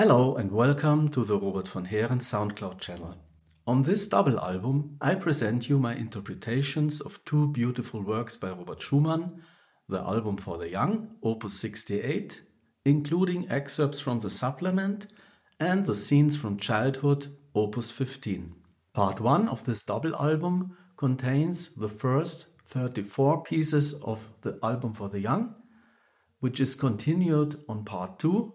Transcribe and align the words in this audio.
Hello 0.00 0.34
and 0.36 0.50
welcome 0.50 1.10
to 1.10 1.26
the 1.26 1.38
Robert 1.38 1.68
von 1.68 1.84
Heeren 1.84 2.22
SoundCloud 2.22 2.80
channel. 2.80 3.16
On 3.66 3.82
this 3.82 4.08
double 4.08 4.40
album, 4.40 4.96
I 4.98 5.14
present 5.14 5.68
you 5.68 5.78
my 5.78 5.94
interpretations 5.94 7.02
of 7.02 7.22
two 7.26 7.48
beautiful 7.48 8.00
works 8.00 8.34
by 8.38 8.48
Robert 8.48 8.80
Schumann, 8.80 9.42
the 9.90 9.98
album 9.98 10.38
for 10.38 10.56
the 10.56 10.70
young, 10.70 11.16
opus 11.22 11.60
68, 11.60 12.40
including 12.86 13.50
excerpts 13.50 14.00
from 14.00 14.20
the 14.20 14.30
supplement, 14.30 15.06
and 15.58 15.84
the 15.84 15.94
scenes 15.94 16.34
from 16.34 16.56
childhood, 16.56 17.36
opus 17.54 17.90
15. 17.90 18.54
Part 18.94 19.20
1 19.20 19.48
of 19.48 19.66
this 19.66 19.84
double 19.84 20.16
album 20.16 20.78
contains 20.96 21.74
the 21.74 21.90
first 21.90 22.46
34 22.68 23.42
pieces 23.42 23.92
of 23.92 24.30
the 24.40 24.58
album 24.62 24.94
for 24.94 25.10
the 25.10 25.20
young, 25.20 25.56
which 26.38 26.58
is 26.58 26.74
continued 26.74 27.62
on 27.68 27.84
part 27.84 28.18
2 28.18 28.54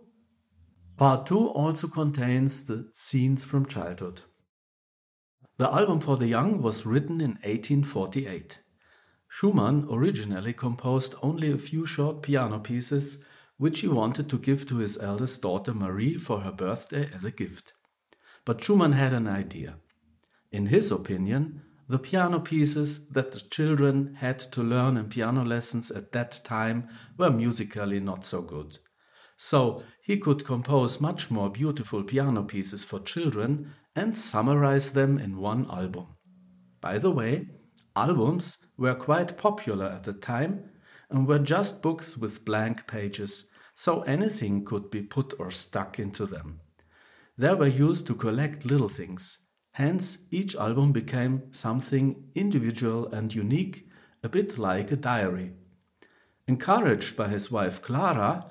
Part 0.97 1.25
2 1.25 1.49
also 1.49 1.87
contains 1.89 2.65
the 2.65 2.89
scenes 2.93 3.43
from 3.43 3.65
childhood. 3.65 4.21
The 5.57 5.69
album 5.69 5.99
for 5.99 6.15
the 6.15 6.27
young 6.27 6.61
was 6.61 6.85
written 6.85 7.19
in 7.19 7.31
1848. 7.43 8.59
Schumann 9.27 9.87
originally 9.91 10.53
composed 10.53 11.15
only 11.21 11.51
a 11.51 11.57
few 11.57 11.85
short 11.85 12.21
piano 12.21 12.59
pieces 12.59 13.23
which 13.57 13.81
he 13.81 13.87
wanted 13.89 14.29
to 14.29 14.37
give 14.37 14.65
to 14.67 14.77
his 14.77 14.97
eldest 14.97 15.41
daughter 15.41 15.73
Marie 15.73 16.17
for 16.17 16.41
her 16.41 16.51
birthday 16.51 17.09
as 17.13 17.25
a 17.25 17.31
gift. 17.31 17.73
But 18.45 18.63
Schumann 18.63 18.93
had 18.93 19.11
an 19.11 19.27
idea. 19.27 19.75
In 20.51 20.67
his 20.67 20.91
opinion, 20.91 21.61
the 21.89 21.99
piano 21.99 22.39
pieces 22.39 23.07
that 23.09 23.33
the 23.33 23.39
children 23.39 24.15
had 24.15 24.39
to 24.39 24.63
learn 24.63 24.95
in 24.95 25.09
piano 25.09 25.43
lessons 25.43 25.91
at 25.91 26.13
that 26.13 26.41
time 26.45 26.87
were 27.17 27.29
musically 27.29 27.99
not 27.99 28.25
so 28.25 28.41
good. 28.41 28.79
So 29.37 29.83
he 30.01 30.17
could 30.17 30.45
compose 30.45 31.01
much 31.01 31.29
more 31.29 31.49
beautiful 31.49 32.03
piano 32.03 32.43
pieces 32.43 32.83
for 32.83 32.99
children 32.99 33.73
and 33.95 34.17
summarize 34.17 34.91
them 34.91 35.17
in 35.17 35.37
one 35.37 35.69
album. 35.69 36.07
By 36.81 36.97
the 36.97 37.11
way, 37.11 37.47
albums 37.95 38.57
were 38.77 38.95
quite 38.95 39.37
popular 39.37 39.85
at 39.85 40.03
the 40.03 40.13
time 40.13 40.69
and 41.09 41.27
were 41.27 41.39
just 41.39 41.81
books 41.81 42.17
with 42.17 42.45
blank 42.45 42.87
pages, 42.87 43.47
so 43.73 44.01
anything 44.03 44.65
could 44.65 44.89
be 44.89 45.01
put 45.01 45.33
or 45.39 45.51
stuck 45.51 45.99
into 45.99 46.25
them. 46.25 46.61
They 47.37 47.53
were 47.53 47.67
used 47.67 48.07
to 48.07 48.15
collect 48.15 48.65
little 48.65 48.89
things. 48.89 49.39
Hence, 49.71 50.19
each 50.31 50.55
album 50.55 50.93
became 50.93 51.51
something 51.51 52.29
individual 52.33 53.07
and 53.07 53.33
unique, 53.33 53.89
a 54.23 54.29
bit 54.29 54.57
like 54.57 54.91
a 54.91 54.95
diary. 54.95 55.51
Encouraged 56.47 57.17
by 57.17 57.27
his 57.27 57.51
wife 57.51 57.81
Clara, 57.81 58.49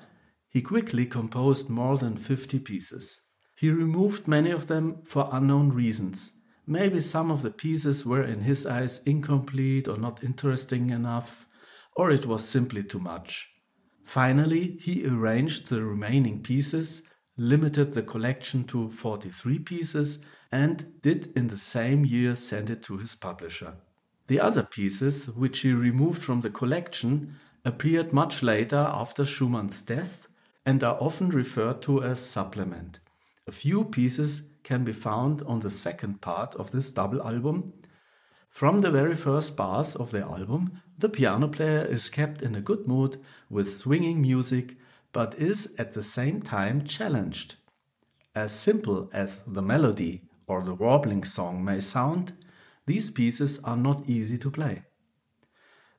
he 0.55 0.61
quickly 0.61 1.05
composed 1.05 1.69
more 1.69 1.97
than 1.97 2.15
50 2.15 2.59
pieces. 2.59 3.19
He 3.57 3.69
removed 3.69 4.25
many 4.25 4.51
of 4.51 4.67
them 4.67 5.01
for 5.03 5.27
unknown 5.33 5.73
reasons. 5.73 6.31
Maybe 6.65 7.01
some 7.01 7.29
of 7.29 7.41
the 7.41 7.51
pieces 7.51 8.05
were 8.05 8.23
in 8.23 8.39
his 8.39 8.65
eyes 8.65 9.03
incomplete 9.03 9.89
or 9.89 9.97
not 9.97 10.23
interesting 10.23 10.91
enough, 10.91 11.45
or 11.97 12.09
it 12.09 12.25
was 12.25 12.47
simply 12.47 12.83
too 12.83 13.01
much. 13.01 13.49
Finally, 14.05 14.77
he 14.79 15.05
arranged 15.05 15.67
the 15.67 15.83
remaining 15.83 16.41
pieces, 16.41 17.01
limited 17.35 17.93
the 17.93 18.03
collection 18.03 18.63
to 18.63 18.89
43 18.91 19.59
pieces, 19.59 20.23
and 20.53 21.01
did 21.01 21.35
in 21.35 21.47
the 21.47 21.57
same 21.57 22.05
year 22.05 22.33
send 22.33 22.69
it 22.69 22.81
to 22.83 22.97
his 22.97 23.13
publisher. 23.13 23.73
The 24.27 24.39
other 24.39 24.63
pieces, 24.63 25.29
which 25.31 25.59
he 25.59 25.73
removed 25.73 26.23
from 26.23 26.39
the 26.39 26.49
collection, 26.49 27.35
appeared 27.65 28.13
much 28.13 28.41
later 28.41 28.77
after 28.77 29.25
Schumann's 29.25 29.81
death 29.81 30.24
and 30.65 30.83
are 30.83 30.97
often 30.99 31.29
referred 31.29 31.81
to 31.83 32.03
as 32.03 32.19
supplement. 32.19 32.99
A 33.47 33.51
few 33.51 33.83
pieces 33.83 34.49
can 34.63 34.83
be 34.83 34.93
found 34.93 35.43
on 35.43 35.59
the 35.59 35.69
second 35.69 36.21
part 36.21 36.55
of 36.55 36.71
this 36.71 36.91
double 36.91 37.21
album. 37.21 37.73
From 38.49 38.79
the 38.79 38.89
very 38.89 39.15
first 39.15 39.55
bars 39.55 39.95
of 39.95 40.11
the 40.11 40.21
album, 40.21 40.81
the 40.97 41.09
piano 41.09 41.47
player 41.47 41.85
is 41.85 42.09
kept 42.09 42.41
in 42.41 42.55
a 42.55 42.61
good 42.61 42.87
mood 42.87 43.19
with 43.49 43.71
swinging 43.71 44.21
music, 44.21 44.77
but 45.13 45.35
is 45.35 45.75
at 45.77 45.91
the 45.91 46.03
same 46.03 46.41
time 46.41 46.83
challenged. 46.85 47.55
As 48.33 48.51
simple 48.51 49.09
as 49.13 49.39
the 49.45 49.61
melody 49.61 50.23
or 50.47 50.63
the 50.63 50.73
warbling 50.73 51.23
song 51.23 51.63
may 51.63 51.79
sound, 51.79 52.33
these 52.87 53.11
pieces 53.11 53.59
are 53.63 53.77
not 53.77 54.07
easy 54.07 54.37
to 54.39 54.51
play. 54.51 54.83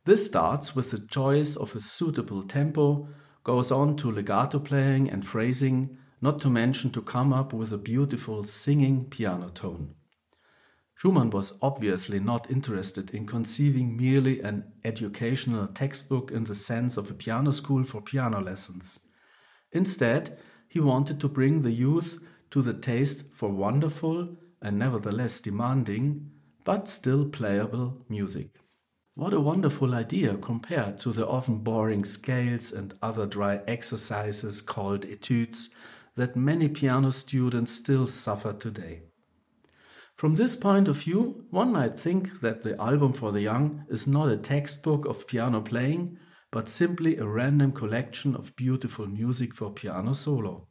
This 0.04 0.26
starts 0.26 0.76
with 0.76 0.90
the 0.90 0.98
choice 0.98 1.56
of 1.56 1.74
a 1.74 1.80
suitable 1.80 2.42
tempo, 2.42 3.08
goes 3.46 3.70
on 3.70 3.96
to 3.96 4.10
legato 4.10 4.58
playing 4.58 5.08
and 5.08 5.24
phrasing, 5.24 5.96
not 6.20 6.40
to 6.40 6.50
mention 6.50 6.90
to 6.90 7.00
come 7.00 7.32
up 7.32 7.52
with 7.52 7.72
a 7.72 7.78
beautiful 7.78 8.42
singing 8.42 9.04
piano 9.04 9.48
tone. 9.50 9.94
Schumann 10.96 11.30
was 11.30 11.56
obviously 11.62 12.18
not 12.18 12.50
interested 12.50 13.14
in 13.14 13.24
conceiving 13.24 13.96
merely 13.96 14.40
an 14.40 14.64
educational 14.84 15.68
textbook 15.68 16.32
in 16.32 16.42
the 16.42 16.56
sense 16.56 16.96
of 16.96 17.08
a 17.08 17.14
piano 17.14 17.52
school 17.52 17.84
for 17.84 18.00
piano 18.00 18.40
lessons. 18.40 18.98
Instead, 19.70 20.36
he 20.68 20.80
wanted 20.80 21.20
to 21.20 21.28
bring 21.28 21.62
the 21.62 21.70
youth 21.70 22.18
to 22.50 22.60
the 22.62 22.74
taste 22.74 23.32
for 23.32 23.50
wonderful 23.50 24.28
and 24.60 24.76
nevertheless 24.76 25.40
demanding, 25.40 26.32
but 26.64 26.88
still 26.88 27.24
playable 27.28 28.04
music. 28.08 28.48
What 29.16 29.32
a 29.32 29.40
wonderful 29.40 29.94
idea 29.94 30.36
compared 30.36 31.00
to 31.00 31.10
the 31.10 31.26
often 31.26 31.60
boring 31.60 32.04
scales 32.04 32.70
and 32.70 32.92
other 33.00 33.24
dry 33.24 33.60
exercises 33.66 34.60
called 34.60 35.06
etudes 35.06 35.70
that 36.16 36.36
many 36.36 36.68
piano 36.68 37.10
students 37.12 37.72
still 37.72 38.06
suffer 38.06 38.52
today. 38.52 39.04
From 40.16 40.34
this 40.34 40.54
point 40.54 40.86
of 40.86 40.98
view, 40.98 41.46
one 41.48 41.72
might 41.72 41.98
think 41.98 42.42
that 42.42 42.62
the 42.62 42.78
album 42.78 43.14
for 43.14 43.32
the 43.32 43.40
young 43.40 43.86
is 43.88 44.06
not 44.06 44.28
a 44.28 44.36
textbook 44.36 45.06
of 45.06 45.26
piano 45.26 45.62
playing, 45.62 46.18
but 46.50 46.68
simply 46.68 47.16
a 47.16 47.24
random 47.26 47.72
collection 47.72 48.36
of 48.36 48.54
beautiful 48.54 49.06
music 49.06 49.54
for 49.54 49.70
piano 49.70 50.12
solo. 50.12 50.68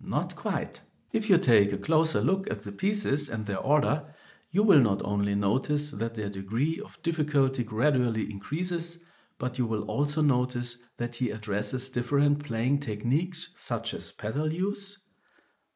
Not 0.00 0.34
quite. 0.34 0.80
If 1.12 1.28
you 1.28 1.36
take 1.36 1.74
a 1.74 1.76
closer 1.76 2.22
look 2.22 2.50
at 2.50 2.62
the 2.62 2.72
pieces 2.72 3.28
and 3.28 3.44
their 3.44 3.58
order, 3.58 4.14
you 4.54 4.62
will 4.62 4.78
not 4.78 5.02
only 5.04 5.34
notice 5.34 5.90
that 5.90 6.14
their 6.14 6.28
degree 6.28 6.80
of 6.84 7.02
difficulty 7.02 7.64
gradually 7.64 8.30
increases, 8.30 9.02
but 9.36 9.58
you 9.58 9.66
will 9.66 9.82
also 9.90 10.22
notice 10.22 10.78
that 10.96 11.16
he 11.16 11.30
addresses 11.30 11.90
different 11.90 12.44
playing 12.44 12.78
techniques 12.78 13.52
such 13.56 13.92
as 13.92 14.12
pedal 14.12 14.52
use, 14.52 15.00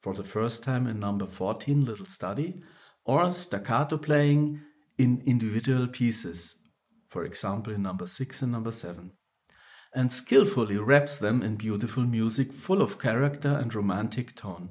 for 0.01 0.15
the 0.15 0.23
first 0.23 0.63
time 0.63 0.87
in 0.87 1.01
number 1.01 1.27
14 1.27 1.85
little 1.85 2.07
study, 2.07 2.63
or 3.05 3.33
staccato 3.33 3.99
playing 3.99 4.61
in 4.97 5.23
individual 5.27 5.89
pieces, 5.89 6.61
for 7.09 7.25
example 7.25 7.73
in 7.73 7.83
number 7.83 8.07
6 8.07 8.43
and 8.43 8.53
number 8.53 8.71
7, 8.71 9.11
and 9.93 10.13
skillfully 10.13 10.77
wraps 10.77 11.19
them 11.19 11.43
in 11.43 11.57
beautiful 11.57 12.05
music 12.05 12.53
full 12.53 12.81
of 12.81 13.01
character 13.01 13.51
and 13.51 13.75
romantic 13.75 14.37
tone. 14.37 14.69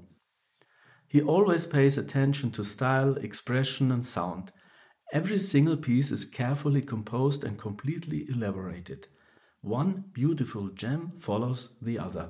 He 1.07 1.21
always 1.21 1.65
pays 1.65 1.97
attention 1.97 2.51
to 2.51 2.65
style, 2.65 3.15
expression, 3.15 3.91
and 3.91 4.05
sound. 4.05 4.51
Every 5.13 5.39
single 5.39 5.77
piece 5.77 6.11
is 6.11 6.25
carefully 6.25 6.81
composed 6.81 7.45
and 7.45 7.57
completely 7.57 8.27
elaborated. 8.29 9.07
One 9.61 10.03
beautiful 10.11 10.67
gem 10.69 11.13
follows 11.17 11.73
the 11.81 11.97
other. 11.97 12.29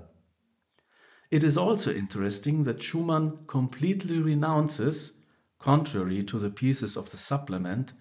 It 1.32 1.44
is 1.44 1.58
also 1.58 1.92
interesting 1.92 2.64
that 2.64 2.82
Schumann 2.82 3.40
completely 3.48 4.20
renounces, 4.20 5.18
contrary 5.60 6.24
to 6.24 6.40
the 6.40 6.52
pieces 6.52 6.96
of 6.96 7.12
the 7.12 7.18
supplement, 7.18 7.94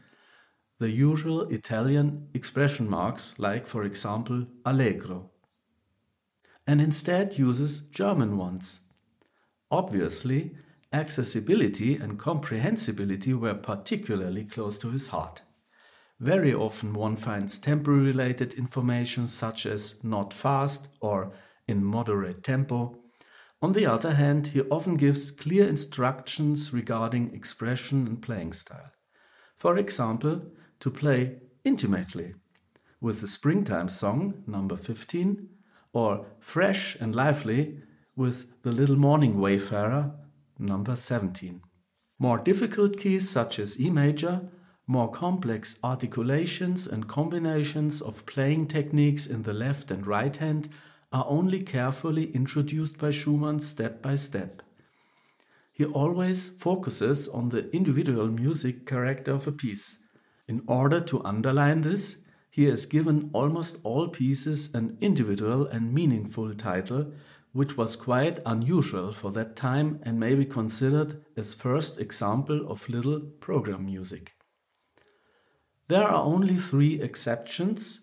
the 0.79 0.90
usual 0.90 1.49
Italian 1.49 2.29
expression 2.34 2.88
marks, 2.88 3.34
like, 3.38 3.67
for 3.67 3.82
example, 3.82 4.46
allegro, 4.64 5.31
and 6.67 6.81
instead 6.82 7.38
uses 7.38 7.81
German 7.81 8.37
ones. 8.37 8.81
Obviously, 9.70 10.55
accessibility 10.92 11.96
and 11.96 12.18
comprehensibility 12.18 13.34
were 13.34 13.54
particularly 13.54 14.44
close 14.44 14.78
to 14.78 14.90
his 14.90 15.08
heart. 15.08 15.42
Very 16.20 16.54
often 16.54 16.94
one 16.94 17.16
finds 17.16 17.58
tempo 17.58 17.90
related 17.90 18.54
information 18.54 19.28
such 19.28 19.66
as 19.66 20.02
not 20.02 20.32
fast 20.32 20.88
or 21.00 21.32
in 21.68 21.84
moderate 21.84 22.42
tempo. 22.42 22.98
On 23.60 23.72
the 23.72 23.86
other 23.86 24.14
hand, 24.14 24.48
he 24.48 24.62
often 24.62 24.96
gives 24.96 25.30
clear 25.30 25.66
instructions 25.66 26.72
regarding 26.72 27.34
expression 27.34 28.06
and 28.06 28.22
playing 28.22 28.52
style. 28.52 28.92
For 29.56 29.76
example, 29.76 30.42
to 30.80 30.90
play 30.90 31.40
intimately 31.64 32.34
with 33.00 33.20
the 33.20 33.28
springtime 33.28 33.88
song 33.88 34.42
number 34.46 34.76
15 34.76 35.48
or 35.92 36.26
fresh 36.38 36.96
and 36.96 37.14
lively 37.14 37.78
with 38.14 38.62
the 38.62 38.72
little 38.72 38.96
morning 38.96 39.40
wayfarer 39.40 40.12
number 40.58 40.97
17. 40.97 41.62
More 42.19 42.38
difficult 42.38 42.99
keys 42.99 43.29
such 43.29 43.58
as 43.58 43.81
E 43.81 43.91
major, 43.91 44.49
more 44.87 45.11
complex 45.11 45.79
articulations 45.82 46.87
and 46.87 47.08
combinations 47.08 48.00
of 48.00 48.25
playing 48.26 48.69
techniques 48.69 49.26
in 49.26 49.43
the 49.43 49.53
left 49.53 49.91
and 49.91 50.06
right 50.06 50.37
hand 50.37 50.69
are 51.12 51.26
only 51.29 51.61
carefully 51.61 52.31
introduced 52.32 52.99
by 52.99 53.11
Schumann 53.11 53.61
step 53.61 54.00
by 54.03 54.14
step. 54.14 54.62
He 55.73 55.85
always 55.85 56.49
focuses 56.49 57.29
on 57.29 57.50
the 57.50 57.70
individual 57.75 58.29
music 58.29 58.87
character 58.87 59.32
of 59.32 59.47
a 59.47 59.53
piece. 59.53 59.99
In 60.49 60.62
order 60.67 61.00
to 61.00 61.23
underline 61.25 61.82
this, 61.82 62.19
he 62.49 62.64
has 62.64 62.87
given 62.87 63.29
almost 63.35 63.79
all 63.82 64.08
pieces 64.08 64.75
an 64.75 64.97
individual 65.03 65.67
and 65.67 65.93
meaningful 65.93 66.55
title, 66.55 67.12
which 67.56 67.75
was 67.75 67.97
quite 67.97 68.38
unusual 68.44 69.14
for 69.14 69.32
that 69.32 69.56
time 69.56 69.99
and 70.03 70.20
may 70.20 70.35
be 70.35 70.44
considered 70.44 71.25
as 71.38 71.55
first 71.55 71.99
example 71.99 72.70
of 72.70 72.87
little 72.87 73.19
program 73.19 73.87
music. 73.87 74.35
There 75.88 76.05
are 76.05 76.23
only 76.23 76.56
three 76.56 77.00
exceptions. 77.00 78.00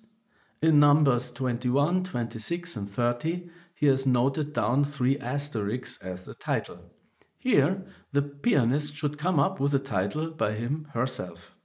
In 0.63 0.79
numbers 0.79 1.31
21, 1.31 2.03
26 2.03 2.75
and 2.75 2.89
30, 2.89 3.47
he 3.75 3.85
has 3.85 4.07
noted 4.07 4.53
down 4.53 4.85
three 4.85 5.19
asterisks 5.19 6.01
as 6.01 6.25
the 6.25 6.33
title. 6.33 6.91
Here, 7.37 7.85
the 8.11 8.23
pianist 8.23 8.95
should 8.95 9.19
come 9.19 9.39
up 9.39 9.59
with 9.59 9.75
a 9.75 9.79
title 9.79 10.31
by 10.31 10.53
him 10.53 10.87
herself. 10.93 11.55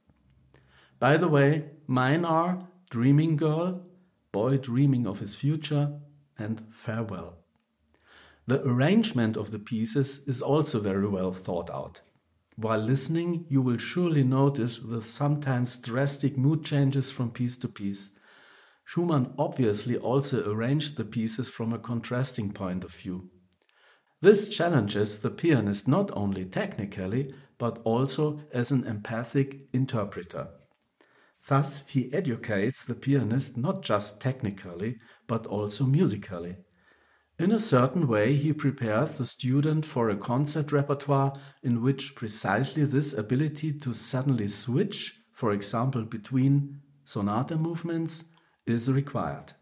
By 0.99 1.17
the 1.17 1.27
way, 1.27 1.71
mine 1.87 2.23
are 2.23 2.59
Dreaming 2.91 3.35
Girl, 3.35 3.83
Boy 4.31 4.57
Dreaming 4.57 5.07
of 5.07 5.21
His 5.21 5.33
Future, 5.33 5.93
and 6.37 6.67
Farewell. 6.71 7.39
The 8.49 8.67
arrangement 8.67 9.37
of 9.37 9.51
the 9.51 9.59
pieces 9.59 10.23
is 10.25 10.41
also 10.41 10.79
very 10.79 11.07
well 11.07 11.33
thought 11.33 11.69
out. 11.69 12.01
While 12.55 12.79
listening, 12.79 13.45
you 13.47 13.61
will 13.61 13.77
surely 13.77 14.23
notice 14.23 14.79
the 14.79 15.03
sometimes 15.03 15.77
drastic 15.77 16.35
mood 16.35 16.65
changes 16.65 17.11
from 17.11 17.29
piece 17.29 17.59
to 17.59 17.67
piece. 17.67 18.17
Schumann 18.85 19.35
obviously 19.37 19.97
also 19.97 20.51
arranged 20.51 20.97
the 20.97 21.05
pieces 21.05 21.47
from 21.47 21.73
a 21.73 21.77
contrasting 21.77 22.51
point 22.51 22.83
of 22.83 22.91
view. 22.91 23.29
This 24.19 24.49
challenges 24.49 25.19
the 25.19 25.29
pianist 25.29 25.87
not 25.87 26.09
only 26.17 26.43
technically, 26.43 27.31
but 27.59 27.77
also 27.83 28.41
as 28.51 28.71
an 28.71 28.83
empathic 28.87 29.67
interpreter. 29.73 30.47
Thus, 31.47 31.85
he 31.85 32.11
educates 32.11 32.83
the 32.83 32.95
pianist 32.95 33.59
not 33.59 33.83
just 33.83 34.19
technically, 34.19 34.97
but 35.27 35.45
also 35.45 35.83
musically. 35.85 36.55
In 37.39 37.53
a 37.53 37.59
certain 37.59 38.05
way, 38.09 38.35
he 38.35 38.51
prepares 38.51 39.17
the 39.17 39.23
student 39.23 39.85
for 39.85 40.09
a 40.09 40.17
concert 40.17 40.73
repertoire 40.73 41.39
in 41.63 41.81
which 41.81 42.13
precisely 42.13 42.83
this 42.83 43.13
ability 43.17 43.71
to 43.79 43.93
suddenly 43.93 44.49
switch, 44.49 45.21
for 45.31 45.53
example, 45.53 46.03
between 46.03 46.81
sonata 47.05 47.55
movements, 47.55 48.25
is 48.65 48.91
required. 48.91 49.53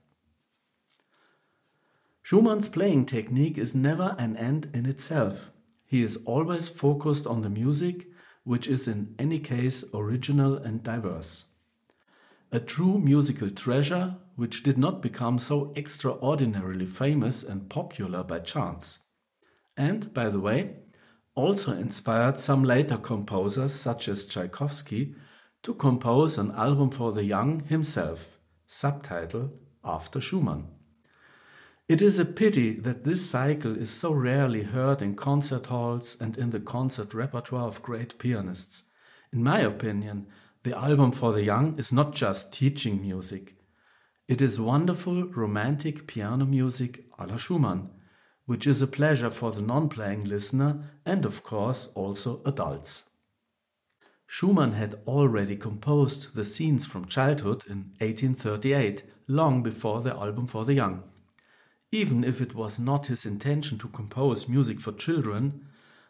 Schumann's 2.24 2.68
playing 2.68 3.06
technique 3.06 3.60
is 3.60 3.76
never 3.76 4.16
an 4.18 4.36
end 4.36 4.72
in 4.74 4.88
itself. 4.88 5.52
He 5.86 6.02
is 6.02 6.24
always 6.26 6.68
focused 6.68 7.28
on 7.28 7.44
the 7.44 7.50
music, 7.50 8.08
which 8.44 8.68
is 8.68 8.88
in 8.88 9.14
any 9.20 9.40
case 9.40 9.86
original 9.94 10.58
and 10.58 10.84
diverse. 10.84 11.46
A 12.52 12.60
true 12.60 12.98
musical 12.98 13.52
treasure 13.52 14.16
which 14.38 14.62
did 14.62 14.78
not 14.78 15.02
become 15.02 15.40
so 15.40 15.74
extraordinarily 15.76 16.86
famous 16.86 17.44
and 17.44 17.70
popular 17.70 18.24
by 18.24 18.40
chance. 18.40 19.00
And, 19.76 20.14
by 20.14 20.30
the 20.30 20.40
way, 20.40 20.76
also 21.34 21.74
inspired 21.74 22.40
some 22.40 22.64
later 22.64 22.98
composers 22.98 23.74
such 23.74 24.08
as 24.08 24.28
Tchaikovsky 24.28 25.16
to 25.64 25.74
compose 25.74 26.38
an 26.38 26.52
album 26.52 26.92
for 26.92 27.12
the 27.12 27.24
young 27.24 27.62
himself, 27.66 28.38
subtitle 28.68 29.54
After 29.84 30.22
Schumann. 30.22 30.68
It 31.90 32.02
is 32.02 32.20
a 32.20 32.26
pity 32.26 32.74
that 32.82 33.06
this 33.06 33.28
cycle 33.28 33.76
is 33.76 33.90
so 33.90 34.12
rarely 34.12 34.64
heard 34.64 35.02
in 35.02 35.16
concert 35.16 35.66
halls 35.66 36.16
and 36.22 36.38
in 36.38 36.52
the 36.52 36.60
concert 36.60 37.14
repertoire 37.16 37.68
of 37.68 37.82
great 37.82 38.20
pianists. 38.20 38.84
In 39.34 39.42
my 39.42 39.62
opinion, 39.62 40.28
the 40.64 40.78
album 40.78 41.12
for 41.12 41.34
the 41.34 41.44
young 41.44 41.78
is 41.80 41.92
not 41.92 42.14
just 42.14 42.54
teaching 42.54 43.02
music. 43.02 43.57
It 44.28 44.42
is 44.42 44.60
wonderful 44.60 45.24
romantic 45.30 46.06
piano 46.06 46.46
music 46.46 47.06
a 47.18 47.26
la 47.28 47.38
Schumann, 47.38 47.90
which 48.46 48.68
is 48.68 48.82
a 48.82 48.88
pleasure 48.88 49.30
for 49.30 49.54
the 49.54 49.62
non-playing 49.62 50.26
listener 50.26 50.84
and 51.06 51.26
of 51.26 51.44
course 51.44 51.88
also 51.96 52.42
adults. 52.46 53.10
Schumann 54.28 54.74
had 54.74 55.00
already 55.08 55.56
composed 55.56 56.36
the 56.36 56.44
scenes 56.44 56.86
from 56.86 57.06
childhood 57.06 57.64
in 57.68 57.94
1838, 58.00 59.04
long 59.30 59.64
before 59.64 60.02
the 60.02 60.14
album 60.14 60.46
for 60.46 60.66
the 60.66 60.74
young. 60.74 61.04
Even 61.94 62.26
if 62.26 62.42
it 62.42 62.54
was 62.54 62.78
not 62.78 63.08
his 63.08 63.26
intention 63.26 63.78
to 63.78 63.88
compose 63.88 64.50
music 64.50 64.82
for 64.82 64.92
children, 64.92 65.66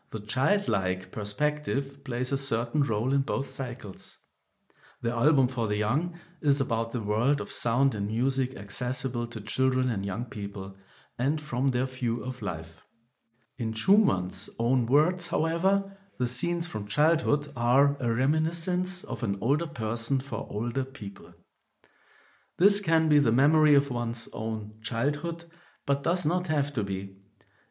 the 0.10 0.19
childlike 0.19 1.12
perspective 1.12 2.04
plays 2.04 2.31
a 2.31 2.38
certain 2.38 2.81
role 2.81 3.14
in 3.14 3.22
both 3.22 3.46
cycles. 3.46 4.18
The 5.01 5.11
album 5.11 5.47
for 5.47 5.67
the 5.67 5.77
young 5.77 6.19
is 6.41 6.59
about 6.59 6.91
the 6.91 7.01
world 7.01 7.39
of 7.39 7.51
sound 7.51 7.94
and 7.94 8.07
music 8.07 8.55
accessible 8.55 9.27
to 9.27 9.39
children 9.41 9.89
and 9.89 10.05
young 10.05 10.25
people 10.25 10.75
and 11.19 11.39
from 11.39 11.69
their 11.69 11.85
view 11.85 12.23
of 12.23 12.41
life. 12.41 12.81
In 13.59 13.73
Schumann's 13.73 14.49
own 14.57 14.88
words, 14.88 15.27
however, 15.27 15.97
the 16.17 16.27
scenes 16.27 16.67
from 16.67 16.88
childhood 16.88 17.51
are 17.55 17.95
a 17.99 18.11
reminiscence 18.11 19.03
of 19.03 19.21
an 19.21 19.38
older 19.39 19.67
person 19.67 20.19
for 20.19 20.47
older 20.49 20.83
people. 20.83 21.33
This 22.57 22.79
can 22.79 23.07
be 23.07 23.19
the 23.19 23.31
memory 23.31 23.75
of 23.75 23.91
one's 23.91 24.27
own 24.33 24.73
childhood 24.81 25.45
but 25.85 26.01
does 26.01 26.25
not 26.25 26.47
have 26.47 26.73
to 26.73 26.83
be. 26.83 27.17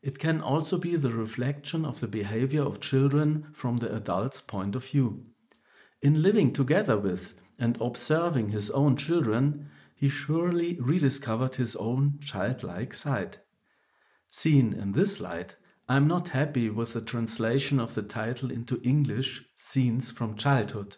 It 0.00 0.20
can 0.20 0.40
also 0.40 0.78
be 0.78 0.94
the 0.94 1.10
reflection 1.10 1.84
of 1.84 1.98
the 1.98 2.06
behavior 2.06 2.62
of 2.62 2.80
children 2.80 3.48
from 3.52 3.78
the 3.78 3.92
adult's 3.92 4.40
point 4.40 4.76
of 4.76 4.84
view. 4.84 5.26
In 6.02 6.22
living 6.22 6.52
together 6.52 6.98
with 6.98 7.40
and 7.58 7.78
observing 7.80 8.50
his 8.50 8.70
own 8.70 8.96
children, 8.96 9.68
he 9.94 10.08
surely 10.08 10.78
rediscovered 10.80 11.56
his 11.56 11.74
own 11.76 12.18
childlike 12.22 12.92
side. 12.92 13.38
Seen 14.28 14.72
in 14.74 14.92
this 14.92 15.20
light, 15.20 15.56
I 15.88 15.96
am 15.96 16.06
not 16.06 16.28
happy 16.28 16.68
with 16.68 16.92
the 16.92 17.00
translation 17.00 17.78
of 17.78 17.94
the 17.94 18.02
title 18.02 18.50
into 18.50 18.80
English, 18.82 19.44
Scenes 19.56 20.10
from 20.10 20.36
Childhood. 20.36 20.96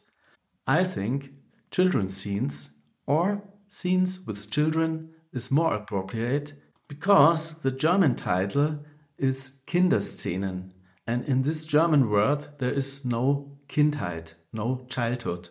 I 0.67 0.83
think 0.83 1.33
Children's 1.71 2.17
Scenes 2.17 2.71
or 3.07 3.43
Scenes 3.69 4.27
with 4.27 4.51
Children 4.51 5.11
is 5.33 5.51
more 5.51 5.75
appropriate 5.75 6.55
because 6.89 7.61
the 7.61 7.71
German 7.71 8.17
title 8.17 8.81
is 9.19 9.61
Kinderszenen, 9.67 10.73
and 11.07 11.25
in 11.27 11.43
this 11.43 11.67
German 11.67 12.11
word 12.11 12.49
there 12.59 12.73
is 12.73 13.05
no 13.05 13.59
Kindheit, 13.69 14.35
no 14.53 14.87
childhood. 14.89 15.49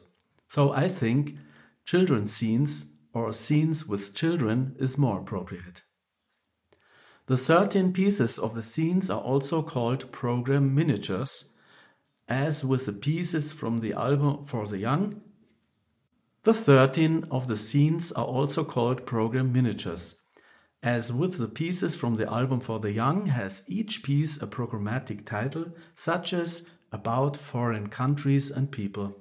So 0.49 0.71
I 0.71 0.87
think 0.87 1.37
children's 1.85 2.33
scenes 2.33 2.85
or 3.13 3.33
scenes 3.33 3.87
with 3.87 4.13
children 4.13 4.75
is 4.79 4.97
more 4.97 5.19
appropriate. 5.19 5.83
The 7.27 7.37
13 7.37 7.91
pieces 7.91 8.39
of 8.39 8.55
the 8.55 8.61
scenes 8.61 9.09
are 9.09 9.19
also 9.19 9.61
called 9.61 10.11
program 10.11 10.73
miniatures, 10.73 11.45
as 12.27 12.63
with 12.63 12.85
the 12.85 12.93
pieces 12.93 13.51
from 13.51 13.81
the 13.81 13.93
album 13.93 14.45
for 14.45 14.67
the 14.67 14.77
young. 14.77 15.21
The 16.43 16.53
13 16.53 17.25
of 17.29 17.47
the 17.47 17.57
scenes 17.57 18.13
are 18.13 18.25
also 18.25 18.63
called 18.63 19.05
program 19.05 19.51
miniatures, 19.51 20.15
as 20.83 21.11
with 21.11 21.37
the 21.37 21.47
pieces 21.47 21.95
from 21.95 22.15
the 22.15 22.31
album 22.31 22.61
for 22.61 22.79
the 22.79 22.91
young, 22.91 23.25
has 23.25 23.63
each 23.67 24.03
piece 24.03 24.41
a 24.41 24.47
programmatic 24.47 25.25
title, 25.25 25.65
such 25.95 26.31
as 26.31 26.69
About 26.91 27.37
Foreign 27.37 27.87
Countries 27.87 28.51
and 28.51 28.71
People. 28.71 29.17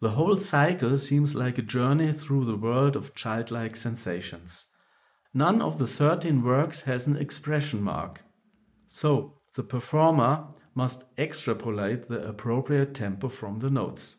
The 0.00 0.10
whole 0.10 0.38
cycle 0.38 0.98
seems 0.98 1.34
like 1.34 1.58
a 1.58 1.62
journey 1.62 2.12
through 2.12 2.44
the 2.44 2.56
world 2.56 2.96
of 2.96 3.14
childlike 3.14 3.76
sensations. 3.76 4.66
None 5.32 5.62
of 5.62 5.78
the 5.78 5.86
13 5.86 6.42
works 6.42 6.82
has 6.82 7.06
an 7.06 7.16
expression 7.16 7.82
mark. 7.82 8.22
So, 8.88 9.38
the 9.54 9.62
performer 9.62 10.48
must 10.74 11.04
extrapolate 11.16 12.08
the 12.08 12.26
appropriate 12.26 12.94
tempo 12.94 13.28
from 13.28 13.60
the 13.60 13.70
notes. 13.70 14.16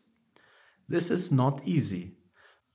This 0.88 1.10
is 1.10 1.30
not 1.30 1.60
easy, 1.64 2.16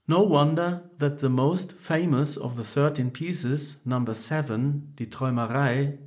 no 0.09 0.23
wonder 0.23 0.89
that 0.97 1.19
the 1.19 1.29
most 1.29 1.71
famous 1.71 2.35
of 2.35 2.57
the 2.57 2.63
13 2.63 3.11
pieces, 3.11 3.77
number 3.85 4.15
7, 4.15 4.93
Die 4.95 5.05
Träumerei, 5.05 5.99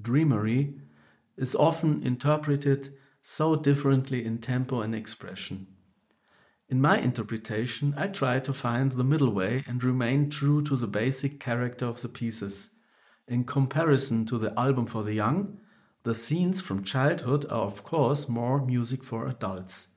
Dreamery, 0.00 0.80
is 1.42 1.56
often 1.56 2.00
interpreted 2.04 2.94
so 3.20 3.56
differently 3.56 4.24
in 4.24 4.38
tempo 4.38 4.80
and 4.80 4.94
expression. 4.94 5.66
In 6.68 6.80
my 6.80 6.98
interpretation, 6.98 7.94
I 7.96 8.06
try 8.06 8.38
to 8.38 8.52
find 8.52 8.92
the 8.92 9.02
middle 9.02 9.32
way 9.32 9.64
and 9.66 9.82
remain 9.82 10.30
true 10.30 10.62
to 10.62 10.76
the 10.76 10.86
basic 10.86 11.40
character 11.40 11.86
of 11.86 12.00
the 12.00 12.08
pieces. 12.08 12.70
In 13.26 13.42
comparison 13.42 14.24
to 14.26 14.38
the 14.38 14.56
album 14.56 14.86
for 14.86 15.02
the 15.02 15.14
young, 15.14 15.58
the 16.04 16.14
scenes 16.14 16.60
from 16.60 16.84
childhood 16.84 17.44
are 17.46 17.66
of 17.66 17.82
course 17.82 18.28
more 18.28 18.64
music 18.64 19.02
for 19.02 19.26
adults. 19.26 19.88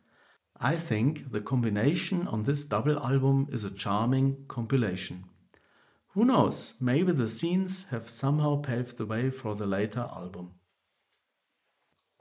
I 0.60 0.78
think 0.78 1.32
the 1.32 1.42
combination 1.42 2.28
on 2.28 2.44
this 2.44 2.66
double 2.66 2.98
album 2.98 3.50
is 3.52 3.64
a 3.64 3.70
charming 3.70 4.46
compilation. 4.48 5.26
Who 6.14 6.26
knows, 6.26 6.74
maybe 6.82 7.12
the 7.12 7.30
scenes 7.30 7.86
have 7.92 8.10
somehow 8.10 8.62
paved 8.62 8.98
the 8.98 9.06
way 9.06 9.30
for 9.30 9.54
the 9.54 9.68
later 9.68 10.08
album. 10.12 10.54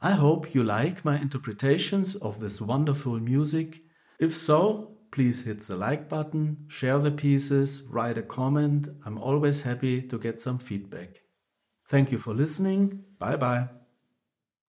I 0.05 0.13
hope 0.13 0.55
you 0.55 0.63
like 0.63 1.03
my 1.03 1.19
interpretations 1.19 2.15
of 2.17 2.39
this 2.39 2.61
wonderful 2.61 3.19
music. 3.19 3.81
If 4.21 4.37
so, 4.37 4.99
please 5.11 5.47
hit 5.47 5.67
the 5.67 5.77
like 5.77 6.11
button, 6.11 6.67
share 6.69 6.99
the 6.99 7.11
pieces, 7.11 7.85
write 7.89 8.19
a 8.19 8.23
comment. 8.23 8.87
I'm 9.07 9.17
always 9.17 9.63
happy 9.63 10.03
to 10.03 10.19
get 10.19 10.43
some 10.43 10.59
feedback. 10.59 11.21
Thank 11.89 12.13
you 12.13 12.19
for 12.19 12.35
listening. 12.35 13.03
Bye 13.19 13.37
bye. 13.37 13.84